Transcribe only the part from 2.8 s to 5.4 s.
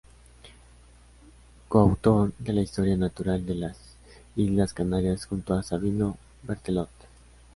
Natural de las Islas Canarias",